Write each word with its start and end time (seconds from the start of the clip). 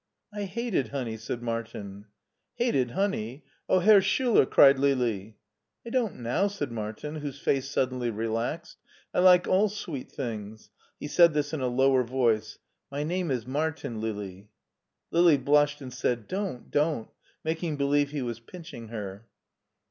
"I 0.33 0.45
hated 0.45 0.87
honey," 0.87 1.15
said 1.15 1.43
Martin. 1.43 2.05
"Hated 2.55 2.89
honey! 2.89 3.45
oh, 3.69 3.77
Herr 3.77 4.01
Schiiler!" 4.01 4.47
cried 4.49 4.79
Lili. 4.79 5.37
"I 5.85 5.91
don't 5.91 6.15
now," 6.21 6.47
said 6.47 6.71
Martin, 6.71 7.17
whose 7.17 7.37
face 7.37 7.69
suddenly 7.69 8.09
relaxed; 8.09 8.79
"I 9.13 9.19
like 9.19 9.47
all 9.47 9.69
sweet 9.69 10.11
things," 10.11 10.71
he 10.99 11.05
said 11.07 11.35
this 11.35 11.53
in 11.53 11.61
a 11.61 11.67
lower 11.67 12.01
voice." 12.03 12.57
My 12.91 13.03
name 13.03 13.29
is 13.29 13.45
Martin, 13.45 14.01
Lili." 14.01 14.49
Lili 15.11 15.37
blushed 15.37 15.81
and 15.81 15.93
said," 15.93 16.27
Don't, 16.27 16.71
don't!" 16.71 17.09
making 17.45 17.77
be 17.77 17.83
lieve 17.85 18.09
he 18.09 18.23
was 18.23 18.39
pinching 18.39 18.87
her. 18.87 19.27